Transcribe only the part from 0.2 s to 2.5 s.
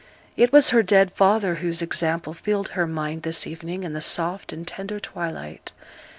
It was her dead father whose example